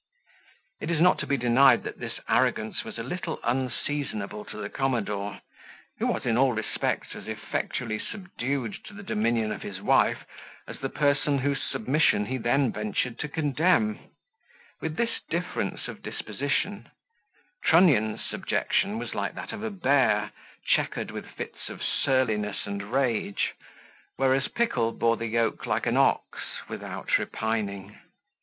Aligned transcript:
It 0.79 0.89
is 0.89 0.99
not 0.99 1.19
to 1.19 1.27
be 1.27 1.37
denied 1.37 1.83
that 1.83 1.99
this 1.99 2.19
arrogance 2.27 2.83
was 2.83 2.97
a 2.97 3.03
little 3.03 3.39
unseasonable 3.43 4.43
to 4.45 4.57
the 4.57 4.67
commodore, 4.67 5.39
who 5.99 6.07
was 6.07 6.25
in 6.25 6.39
all 6.39 6.53
respects 6.53 7.09
as 7.13 7.27
effectually 7.27 7.99
subdued 7.99 8.83
to 8.85 8.95
the 8.95 9.03
dominion 9.03 9.51
of 9.51 9.61
his 9.61 9.79
wife 9.79 10.25
as 10.67 10.79
the 10.79 10.89
person 10.89 11.37
whose 11.37 11.61
submission 11.61 12.25
he 12.25 12.39
then 12.39 12.71
ventured 12.71 13.19
to 13.19 13.27
condemn; 13.29 13.99
with 14.81 14.95
this 14.95 15.19
difference 15.29 15.87
of 15.87 16.01
disposition, 16.01 16.89
Trunnion's 17.63 18.23
subjection 18.27 18.97
was 18.97 19.13
like 19.13 19.35
that 19.35 19.51
of 19.53 19.61
a 19.61 19.69
bear, 19.69 20.31
chequered 20.65 21.11
with 21.11 21.27
fits 21.29 21.69
of 21.69 21.83
surliness 21.83 22.65
and 22.65 22.91
rage; 22.91 23.53
whereas 24.15 24.47
Pickle 24.47 24.93
bore 24.93 25.17
the 25.17 25.27
yoke 25.27 25.67
like 25.67 25.85
an 25.85 25.95
ox, 25.95 26.39
without 26.67 27.19
repining. 27.19 27.99